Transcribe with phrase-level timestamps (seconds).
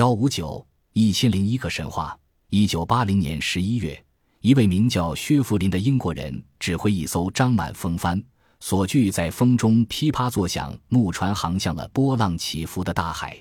[0.00, 2.18] 幺五九一千零一个神话。
[2.48, 4.02] 一九八零年十一月，
[4.40, 8.18] 一位名叫薛福林的英国人指挥一艘张满风帆、
[8.60, 13.36] 所具在风中噼啪作响木船航向了波浪起伏的大海。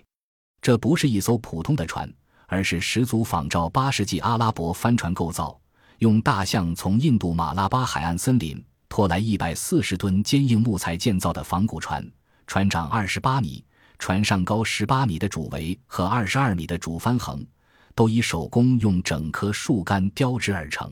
[0.61, 2.13] 这不是一艘普通的船，
[2.47, 5.57] 而是十足仿照八世纪阿拉伯帆船构造，
[5.99, 12.05] 用大象从印度马拉巴海岸森林拖来一百四十吨坚硬木材建造的仿古船，
[12.47, 13.63] 船长二十八米。
[13.99, 17.45] 船上高十八米的主桅和二十二米的主帆横，
[17.93, 20.91] 都以手工用整棵树干雕制而成。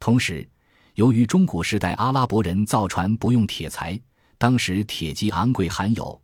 [0.00, 0.48] 同时，
[0.94, 4.00] 由于中古时代阿拉伯人造船不用铁材，
[4.38, 6.20] 当时铁极昂贵罕有，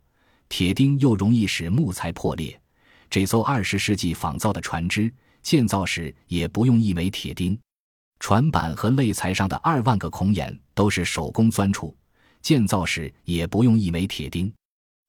[0.49, 2.59] 铁钉又容易使木材破裂，
[3.09, 5.13] 这艘二十世纪仿造的船只
[5.43, 7.57] 建造时也不用一枚铁钉。
[8.19, 11.95] 船板和肋材上的二万个孔眼都是手工钻出，
[12.41, 14.51] 建造时也不用一枚铁钉。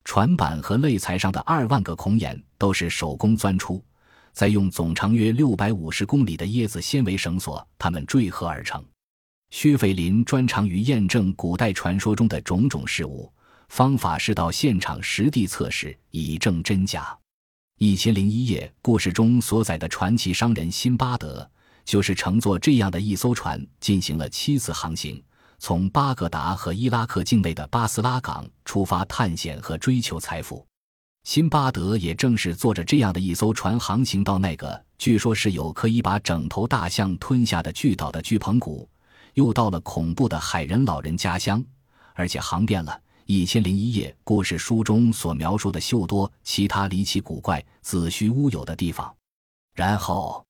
[0.08, 3.84] 船板和肋材上的二万个孔眼都是手工钻出，
[4.32, 8.83] 再用总长约六百五十公里的椰子纤维绳索，它们坠合而成。
[9.50, 13.30] 薛斐林专长于验证古代传说中的种种事物，
[13.68, 17.14] 方法是到现场实地测试，以证真假。
[17.77, 21.46] 一千零一夜故事中所载的传奇商人辛巴德，
[21.84, 25.22] 就是乘坐这样的一艘船进行了七次航行。
[25.59, 30.64] 从巴格达和伊拉克境内的巴斯拉港出发探险和追求财富，
[31.25, 38.89] 辛巴德也正是坐着这样的一艘船航行到那个据说是有可以把整头大象吞下的巨岛的巨棚谷，
[39.34, 41.62] 又到了恐怖的海人老人家乡，
[42.14, 42.92] 而且航遍了
[43.27, 49.12] 《一千零一夜》故事书中所描述的秀多其他离奇古怪、子虚乌有的地方。
[49.75, 50.45] 然后，《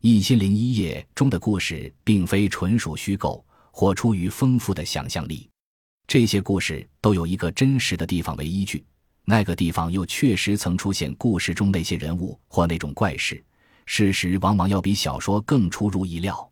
[0.00, 3.43] 一千零一夜》中的故事并非纯属虚构。
[3.76, 5.50] 或出于丰富的想象力，
[6.06, 8.86] 这些故事都有一个真实的地方为依据，
[9.24, 13.44] 那个地方又确实曾出现故事中那些人物或那种怪事。
[13.84, 16.48] 事实往往要比小说更出乎意料。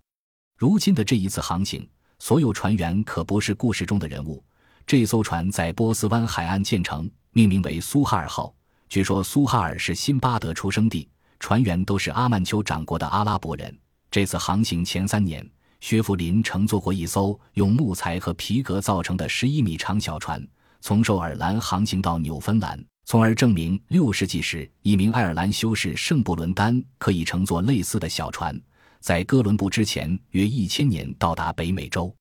[0.58, 4.42] 如今的这一次航行，所有船员可不是故事中的人物。
[4.84, 8.52] 这艘船在波斯湾海岸建成，命名为苏哈尔号。
[8.88, 13.78] 据说苏哈尔是辛巴德出生地，船员都是阿曼丘长国的阿拉伯人。
[14.10, 15.48] 这次航行前三年。
[15.82, 20.40] 薛福林乘坐过一艘用木材和皮革造成的十一米长小船，
[20.80, 28.56] 从首尔兰航行到纽芬兰，从而证明六世纪时一名爱尔兰修士圣布伦丹可以乘坐类似的小船，
[29.00, 32.14] 在哥伦布之前约一千年到达北美洲。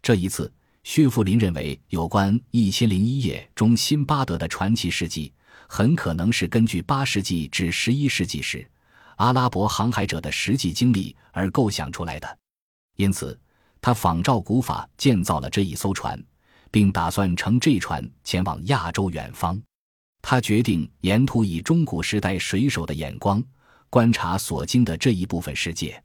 [0.00, 0.50] 这一次，
[0.84, 5.32] 薛福林认为有关《一千零一夜》中辛巴德的传奇事迹，
[5.66, 8.64] 很可能是根据八世纪至十一世纪时
[9.16, 12.38] 阿拉伯航海者的实际经历而构想出来的。
[13.00, 13.38] 因此，
[13.80, 16.22] 他仿照古法建造了这一艘船，
[16.70, 19.58] 并打算乘这船前往亚洲远方。
[20.20, 23.42] 他决定沿途以中古时代水手的眼光
[23.88, 25.98] 观察所经的这一部分世界，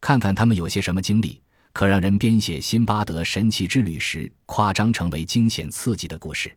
[0.00, 1.42] 看看他们有些什么经历，
[1.74, 6.56] 可让人编写辛巴德神奇之旅时夸张成为惊险刺激的故事。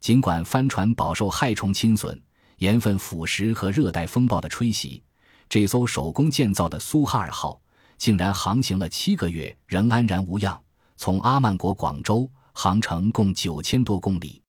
[0.00, 2.22] 尽管帆船饱受害虫侵损、
[2.58, 5.02] 盐分腐蚀和热带风暴的吹袭，
[5.48, 7.60] 这艘手工建造的苏哈尔号。
[7.98, 10.60] 竟然航行了七个月，仍安然无恙。
[10.96, 14.42] 从阿曼国广州航程共九千多公里。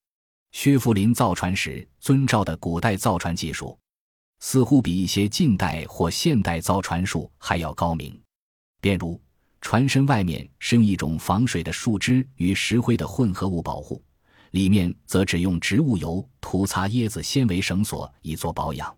[0.52, 3.78] 薛福林造船时遵照的古代造船技术，
[4.40, 8.18] 似乎比一些近代或现代造船术还要高明。
[8.80, 9.20] 便如，
[9.60, 14.02] 船身外面是用一种防水的树枝与石灰的混合物保护，
[14.52, 18.96] 里面则只用植物油涂擦椰子纤维绳索以作保养。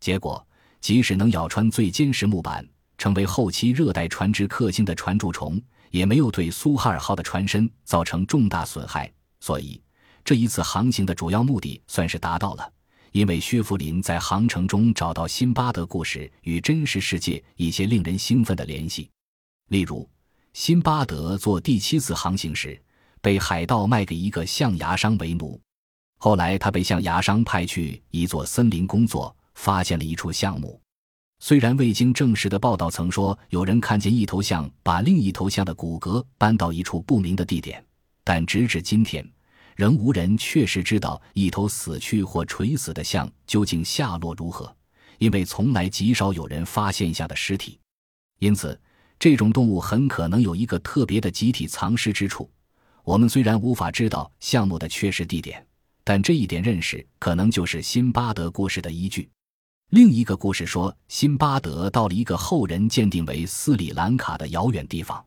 [0.00, 0.46] 结果，
[0.80, 2.68] 即使能咬穿最坚实木板。
[3.02, 9.82] 成为后期热带船只克星的船蛀虫，也没有对苏哈尔号的船身造成重大损害，所以
[10.24, 12.72] 这一次航行的主要目的算是达到了。
[13.10, 19.10] 因为薛福林在航程中找到辛巴德故事与真实世界一些令人兴奋的联系，
[19.66, 20.08] 例如，
[20.52, 22.80] 辛巴德做第七次航行时
[23.20, 25.60] 被海盗卖给一个象牙商为奴，
[26.18, 30.80] 后来他被象牙商派去一座森林工作，发现了一处项目。
[31.44, 37.84] 虽然未经证实的报道曾说有人看见一头象把另一头象的骨骼搬到一处不明的地点，
[38.22, 39.28] 但直至今天，
[39.74, 44.72] 仍无人确实知道一头死去或垂死的象究竟下落如何，
[45.18, 47.76] 因为从来极少有人发现下的尸体。
[48.38, 48.80] 因此，
[49.18, 52.48] 这种动物很可能有一个特别的集体藏尸之处。
[53.02, 55.66] 我们虽然无法知道项目的确实地点，
[56.04, 59.28] 但这一点认识可能就是辛巴德故事的依据。
[59.92, 65.22] 另一个故事说，辛巴德到了一个后人鉴定为斯里兰卡的遥远地方，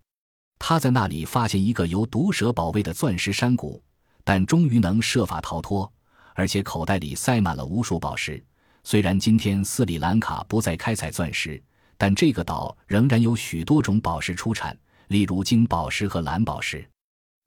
[0.57, 3.79] 他在那里发现一个由毒蛇保卫的钻石山谷，
[4.23, 5.93] 但终于能设法逃脱，
[6.33, 8.43] 而且口袋里塞满了无数宝石。
[8.83, 11.61] 虽然今天斯里兰卡不再开采钻石，
[11.95, 14.75] 但这个岛仍然有许多种宝石出产，
[15.09, 16.83] 例如金宝石和蓝宝石。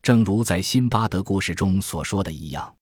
[0.03, 2.73] 正如在辛巴德故事中所说的一样，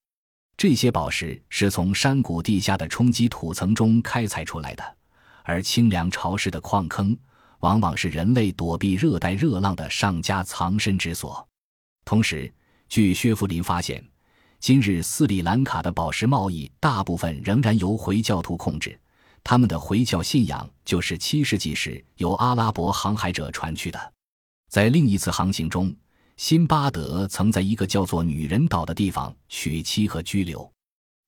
[0.57, 4.97] 这些宝石是从山谷地下的冲积土层中开采出来的，
[5.45, 7.15] 而清凉潮湿的矿坑
[7.61, 11.47] 往往是人类躲避热带热浪的上佳藏身之所。
[12.07, 12.51] 同时，
[12.89, 14.03] 据薛福林发现，
[14.59, 18.99] 今日斯里兰卡的宝石贸易大部分仍然由回教徒控制，
[19.45, 24.13] 他们的回教信仰就是七世纪时由阿拉伯航海者传去的。
[24.71, 25.95] 在另一次航行中。
[26.37, 30.71] 辛巴德曾在一个叫做女人岛的地方娶妻和居留。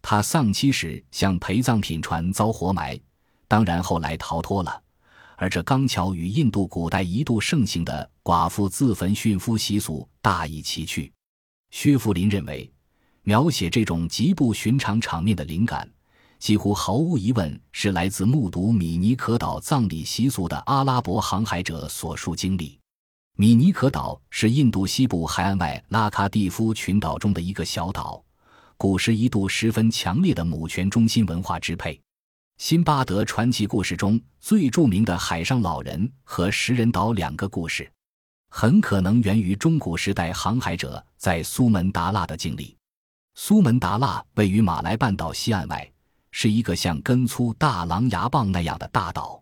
[0.03, 2.99] 他丧妻时向陪葬品船遭活埋，
[3.49, 4.83] 当然后来逃脱了。
[5.37, 11.13] 而这刚巧与印度古代一度盛行的寡妇自焚殉夫习俗大异其趣。
[11.71, 12.71] 薛福林认为，
[13.23, 15.89] 描写这种极不寻常场面的灵感，
[16.39, 22.79] 几乎毫无疑问是来自目睹米尼可岛葬礼习俗的阿拉伯航海者所述经历。
[23.41, 28.21] 米尼可岛是印度西部海岸外拉卡蒂夫群岛中的一个小岛，
[28.77, 32.01] 古时一度十分强烈的母权中心文化支配。
[32.57, 37.89] 辛巴德传奇故事中最著名的海上老人和食人岛两个故事，
[38.51, 42.77] 很可能源于中古时代航海者在苏门答腊的经历。
[43.37, 45.89] 苏门答腊位于马来半岛西岸外，
[46.33, 49.41] 是一个像根粗大狼牙棒那样的大岛。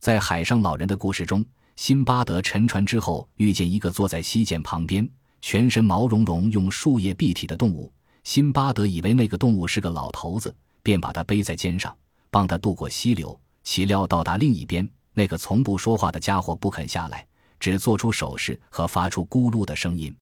[0.00, 1.46] 在海上老人的故事中。
[1.78, 5.08] 辛巴德沉船之后，遇见一个坐在溪涧旁边、
[5.40, 7.90] 全身毛茸茸、用树叶蔽体的动物。
[8.24, 10.52] 辛巴德以为那个动物是个老头子，
[10.82, 11.96] 便把他背在肩上，
[12.32, 13.40] 帮他渡过溪流。
[13.62, 17.24] 岂料到达另一边，那个从不说话的家伙不肯下来，
[17.60, 20.12] 只做出手势和发出咕噜的声音。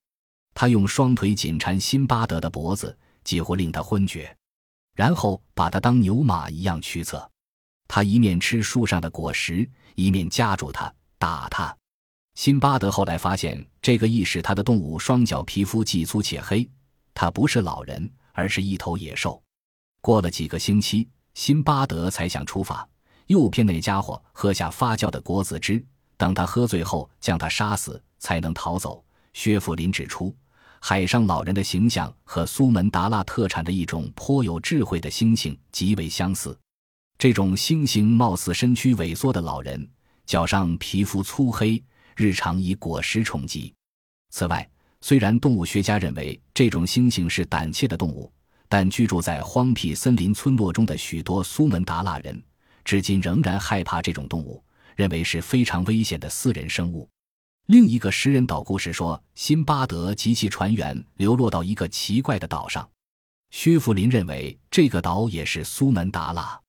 [0.53, 2.95] 他用双腿紧缠辛巴德的脖子，
[3.25, 4.37] 几乎令他昏厥，
[4.95, 7.27] 然后把他当牛马一样驱策。
[7.89, 10.93] 他一面吃树上的果实，一面夹住他。
[11.19, 11.75] 打他，
[12.35, 16.69] 辛巴德后来发现，这个意识他的动物双脚皮肤既粗且黑，
[17.15, 19.43] 他不是老人，而是一头野兽。
[20.03, 22.87] 过了几个星期，辛巴德才想出发，
[23.29, 25.83] 诱骗那家伙喝下发酵的果子汁，
[26.19, 29.03] 等他喝醉后将他杀死，才能逃走。
[29.33, 30.35] 薛福林指出，
[30.81, 36.59] 海上老人的形象和苏门答腊特产的一种颇有智慧的猩猩极为相似。
[37.19, 39.89] 这种猩猩貌似身躯萎缩的老人。
[40.27, 41.83] 脚上皮肤粗黑，
[42.17, 43.73] 日常以果实充饥。
[44.31, 44.69] 此外，
[45.01, 48.31] 虽然动物学家认为这种猩猩是胆怯的动物，
[48.69, 52.43] 但居住在荒僻森林村落中的许多苏门答腊人，
[52.85, 54.63] 至今仍然害怕这种动物，
[54.97, 57.09] 认为是非常危险的私人生物。
[57.67, 62.89] 另一个食人岛故事说，辛巴德及其船员流落到一个奇怪的岛上，
[63.51, 66.61] 薛福林认为这个岛也是苏门答腊。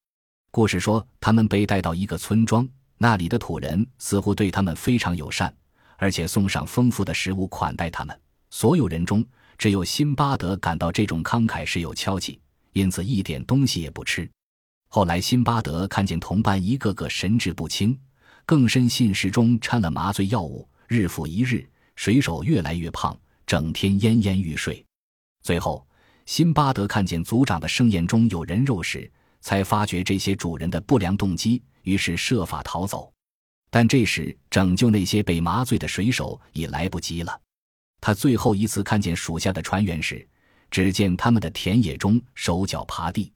[0.52, 2.68] 故事说，他们被带到一个村庄。
[2.98, 5.54] 那里的土人似乎对他们非常友善，
[5.98, 8.20] 而且送上丰富的食物款待他们。
[8.50, 9.24] 所有人中，
[9.58, 12.40] 只有辛巴德感到这种慷慨是有敲击，
[12.74, 14.30] 因此一点东西也不吃。
[14.90, 17.98] 后来，辛巴德看见同伴一个个神志不清，
[18.46, 23.16] 更深信食中掺了麻醉药物，日复一日，水手越来越胖，
[23.46, 24.84] 整天奄奄欲睡。
[25.44, 25.86] 最后，
[26.26, 29.12] 辛巴德看见族长的盛宴中有人肉时，
[29.48, 31.64] 才发觉这些主人的不良动机。
[31.84, 33.10] 于是设法逃走，
[33.70, 37.40] 但这时拯救那些被麻醉的水手已来不及了。
[38.02, 40.28] 他最后一次看见属下的船员时，
[40.70, 43.32] 只见他们的田野中手脚爬地，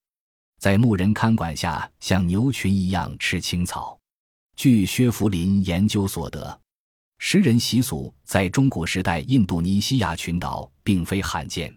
[0.59, 3.97] 在牧人看管下像牛群一样吃青草。
[4.57, 6.59] 据薛福林研究所得，
[7.19, 11.73] 食人习俗在中古时代印度尼西亚群岛并非罕见。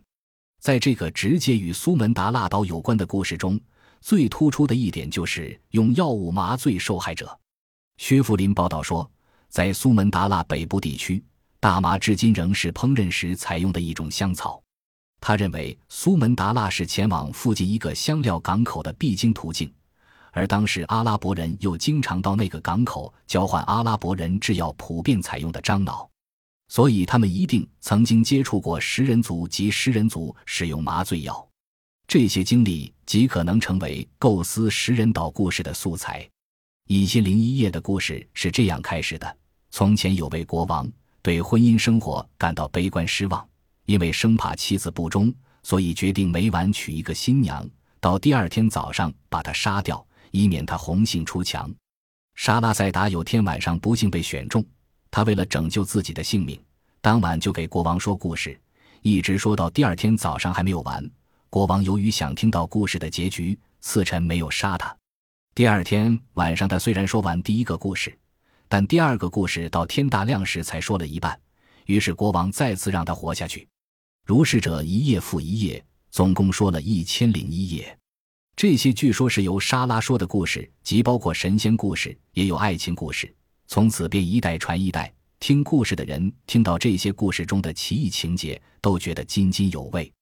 [0.60, 3.60] 在这个直接与苏门答腊岛有关的故事中。
[4.04, 7.40] 最突出的一点就是用药物麻醉受害者。
[7.96, 9.10] 薛福林报道说，
[9.48, 11.24] 在苏门答腊北部地区，
[11.58, 14.62] 大麻至今仍是烹饪时采用的一种香草。
[15.22, 19.72] 他认为苏门答腊是前往附近一个香料港口的必经途径，
[20.32, 26.06] 而当时阿拉伯人又经常到那个港口交换阿拉伯人制药普遍采用的樟脑，
[26.68, 31.48] 所以他们一定曾经接触过食人族及食人族使用麻醉药。
[32.06, 36.28] 这些经历极可能成为构思食人岛故事的素材。
[36.86, 39.36] 一千零一夜的故事是这样开始的：
[39.70, 40.90] 从前有位国王，
[41.22, 43.46] 对婚姻生活感到悲观失望，
[43.86, 45.32] 因为生怕妻子不忠，
[45.62, 47.66] 所以决定每晚娶一个新娘，
[48.00, 51.72] 到第二天早上把她杀掉，以免她红杏出墙。
[52.34, 54.64] 沙拉塞达有天晚上不幸被选中，
[55.10, 56.60] 他为了拯救自己的性命，
[57.00, 58.60] 当晚就给国王说故事，
[59.02, 61.10] 一直说到第二天早上还没有完。
[61.54, 64.92] 国王由于想听到故事的结局，次臣没有杀他。
[65.54, 68.12] 第二天晚上，他虽然说完第一个故事，
[68.66, 71.40] 但第二个故事到天大亮时才说了一半。
[71.86, 73.68] 于是国王再次让他活下去。
[74.26, 75.80] 如是者一夜复一夜，
[76.10, 77.96] 总共说了一千零一夜。
[78.56, 83.32] 这些据说是由莎拉说的故事，既包括神仙故事，也有爱情故事。
[83.68, 90.12] 从此便一代传一代，听故事的人听到这些故事中的奇异情节，都觉得津津有味。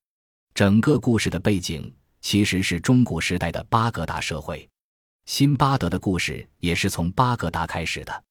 [0.54, 1.90] 整个故事的背景
[2.20, 4.68] 其实是中古时代的巴格达社会。
[5.24, 8.24] 辛巴德的故事也是从巴格达开始的。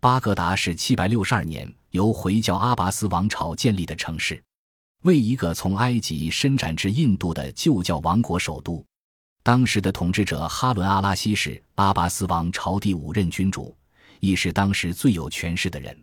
[0.00, 4.42] 巴格达是七百六十二年由回教阿拔斯王朝建立的城市，
[5.04, 8.84] 为一个从埃及伸展至印度的旧教王国首都。
[9.42, 13.74] 当时的统治者哈伦阿拉西是阿拔斯王朝第五任君主，
[14.20, 15.96] 亦是当时最有权势的人。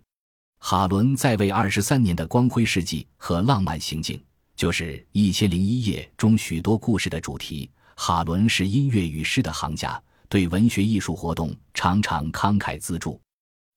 [0.60, 4.22] 哈伦在位二十三年的光辉事迹和浪漫行径，
[4.60, 7.72] 就是《一千零一夜》中许多故事的主题。
[7.96, 13.14] 哈伦是音乐与诗的行家，对文学艺术活动常常慷慨资助。《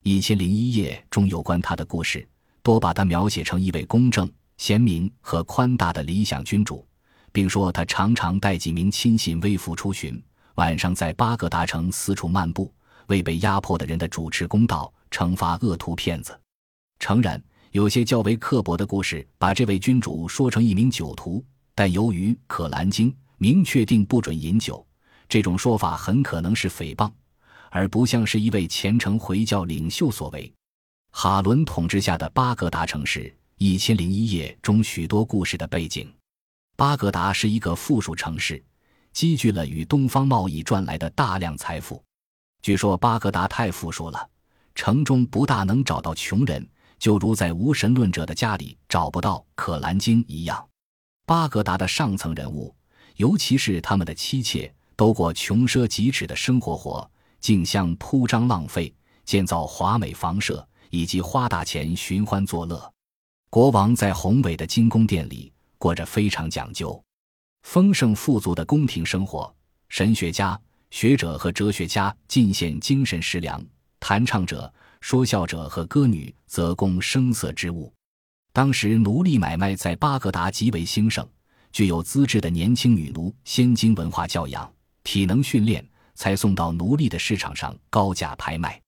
[0.02, 2.28] 一千零一夜》中有关他的故事，
[2.64, 6.84] 多把他描写成一位公正、贤明和宽大的理想君主，
[7.30, 10.20] 并说他常常带几名亲信微服出巡，
[10.56, 12.74] 晚上在巴格达城四处漫步，
[13.06, 16.36] 为被压迫的人的主持公道，惩罚恶徒骗子。
[16.98, 17.40] 诚然，
[17.72, 21.42] 有些较为刻薄的故事把这位君主说成一名酒徒，
[21.74, 24.86] 但由于《可兰经》明确定不准饮酒，
[25.26, 27.10] 这种说法很可能是诽谤。
[27.70, 30.52] 而不像是一位虔诚回教领袖所为。
[31.12, 33.20] 哈伦统治下的巴格达城市
[33.56, 36.12] 《一千零一夜》中许多故事的背景。
[36.76, 38.62] 巴格达是一个富庶城市，
[39.14, 42.04] 积聚了与东方贸易赚来的大量财富。
[42.60, 44.28] 据说巴格达太富庶了，
[44.74, 46.68] 城中不大能找到穷人，
[47.02, 50.68] 就如在无神论者的家里找不到《可兰经》一样。
[51.26, 52.72] 巴格达的上层人物，
[53.16, 57.10] 尤其是他们的妻妾，都过穷奢极侈的生活活。
[57.40, 58.94] 竞相铺张浪费，
[59.24, 62.94] 建造华美房舍，以及花大钱寻欢作乐。
[63.50, 67.02] 国王在宏伟的金宫殿里过着非常讲究、
[67.62, 69.52] 丰盛富足的宫廷生活。
[69.88, 70.56] 神学家、
[70.90, 73.60] 学者和哲学家进献精神食粮，
[73.98, 77.92] 弹唱者、说笑者和歌女则供声色之物。
[78.54, 81.28] 当时奴隶买卖在巴格达极为兴盛，
[81.70, 84.72] 具有资质的年轻女奴先经文化教养、
[85.04, 85.86] 体能训练。
[86.14, 88.78] 才送到奴隶的市场上高价拍卖，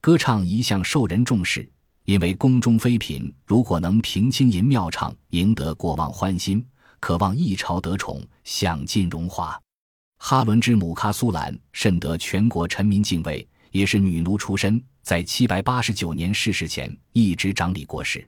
[0.00, 1.66] 歌唱一向受人重视，
[2.04, 6.66] 因为宫中妃嫔如果能凭轻吟妙唱赢得国王欢心，
[6.98, 9.58] 渴望一朝得宠，享尽荣华。
[10.18, 18.26] 哈伦之母喀苏兰甚得全国臣民敬畏，也是女奴出身，在七百八十九年逝世前一直掌理国事。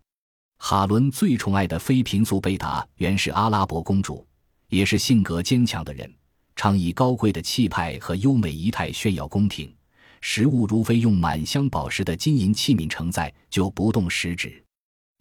[0.59, 4.27] 哈伦最宠爱的妃嫔苏贝达原是阿拉伯公主，
[4.69, 6.13] 也是性格坚强的人。
[6.55, 9.75] 常以高贵的气派和优美仪态炫耀宫廷，
[10.21, 14.63] 食物如非用满镶宝石的金银器皿承载，就不动食指。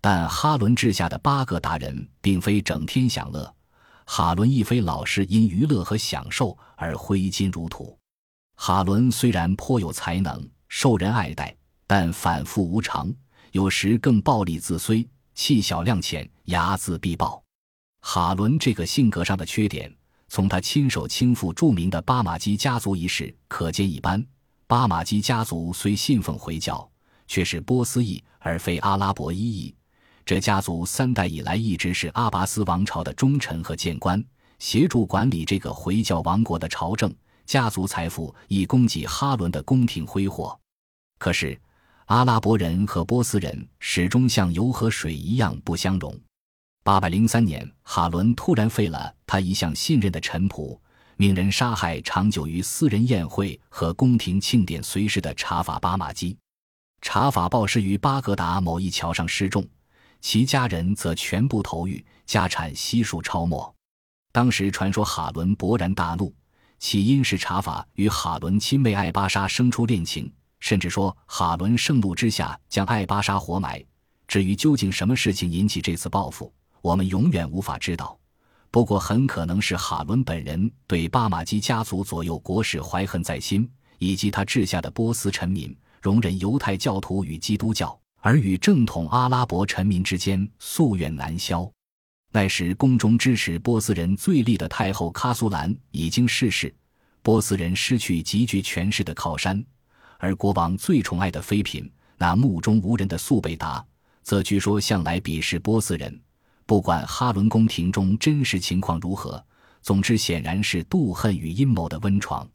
[0.02, 3.54] 但哈伦治下的巴格达人并非整天享乐，
[4.06, 7.98] 哈伦亦非老是因娱乐和享受而挥金如土。
[8.56, 11.56] 哈伦虽然颇有才能，受人爱戴，
[11.88, 13.14] 但反复无常，
[13.52, 17.44] 有时更暴力自虽，气小量浅，睚眦必报。
[18.02, 19.94] 哈伦这个性格上的缺点。
[20.28, 24.26] 从他亲手倾覆著名的巴马基家族一事可见一斑。
[24.66, 26.90] 巴马基家族虽信奉回教，
[27.28, 29.74] 却是波斯裔而非阿拉伯裔裔。
[30.26, 34.22] 这家族三代以来一直是阿拔斯王朝的忠臣和谏官，
[34.58, 37.14] 协助管理这个回教王国的朝政。
[37.46, 40.60] 家族财富以供给哈伦的宫廷挥霍。
[41.18, 41.60] 可是，
[42.06, 46.20] 阿拉伯人和波斯人始终像油和水一样不相容。
[46.84, 50.78] 八百零三年，哈伦突然废了他一向信任的臣仆，
[51.18, 56.38] 命人杀害长久于私人宴会和宫廷庆典随侍的查法巴马基。
[57.02, 59.68] 查法暴尸于巴格达某一桥上失重，
[60.22, 63.74] 其家人则全部投狱，家产悉数抄没。
[64.32, 66.34] 当时传说哈伦勃然大怒，
[66.78, 73.84] 起因是查法与哈伦亲妹艾巴莎生出恋情，甚至说哈伦盛怒之下将艾巴莎活埋。
[74.28, 76.52] 至于究竟什么事情引起这次报复？
[76.82, 78.18] 我们永远无法知道，
[78.70, 83.68] 不过很可能是哈伦本人对巴马基家族左右国事怀恨在心，
[83.98, 91.72] 以及他治下的波斯臣民容忍犹太教徒与基督教，而与正统阿拉伯臣民之间夙愿难消。
[92.36, 96.76] 那时宫中支持波斯人最力的太后喀苏兰已经逝世，
[97.22, 99.64] 波斯人失去极具权势的靠山，
[100.20, 103.82] 而国王最宠爱的妃嫔那目中无人的素贝达，
[104.22, 106.22] 则据说向来鄙视波斯人。
[106.66, 109.42] 不管哈伦宫廷中真实情况如何，
[109.82, 112.46] 总之显然是妒恨与阴谋的温床。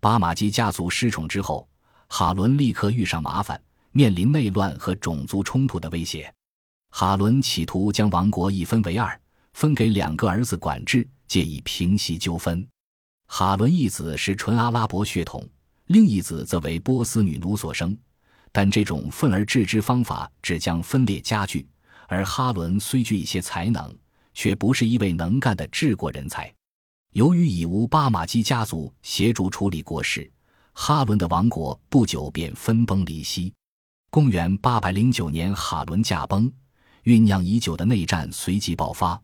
[0.00, 1.68] 巴马基家族失宠之后，
[2.06, 6.32] 哈伦立刻遇上麻烦，面临内乱和种族冲突的威胁。
[6.98, 9.20] 哈伦企图将王国一分为二，
[9.52, 12.66] 分给两个儿子管制，借以平息纠纷。
[13.26, 15.46] 哈伦一子是纯阿拉伯血统，
[15.88, 17.94] 另一子则为波斯女奴所生。
[18.50, 21.68] 但这种分而治之方法只将分裂加剧。
[22.08, 23.94] 而哈伦虽具一些才能，
[24.32, 26.50] 却不是一位能干的治国人才。
[27.12, 30.32] 由于已无巴马基家族协助处理国事，
[30.72, 33.52] 哈伦的王国不久便分崩离析。
[34.08, 36.50] 公元809年，哈伦驾崩，
[37.06, 39.20] 酝酿已久的内战随即爆发。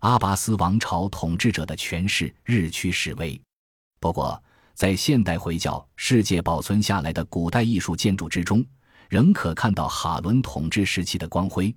[0.00, 3.40] 阿拔斯王朝统治者的权势日趋式微。
[3.98, 4.40] 不过，
[4.74, 8.62] 在现代回教世界保存下来的古代艺术建筑之中，
[9.08, 11.74] 仍可看到哈伦统治时期的光辉。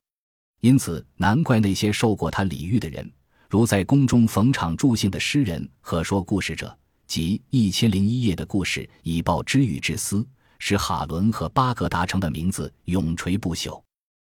[0.60, 3.10] 因此，难怪那些受过他礼遇的人，
[3.50, 10.28] 如在宫中逢场助兴的诗人和说故事者，及《一千零一夜》的故事以报知遇之思，
[10.60, 13.82] 使哈伦和巴格达城的名字永垂不朽。